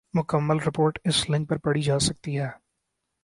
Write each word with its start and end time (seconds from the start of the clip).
مکمل 0.13 0.57
رپورٹ 0.67 0.99
اس 1.03 1.29
لنک 1.29 1.49
پر 1.49 1.57
پڑھی 1.57 1.81
جا 1.81 1.99
سکتی 1.99 2.39
ہے۔ 2.39 2.49